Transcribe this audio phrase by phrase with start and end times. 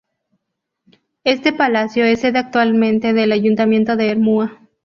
[1.23, 4.59] Este palacio es sede actualmente del Ayuntamiento de Ermua.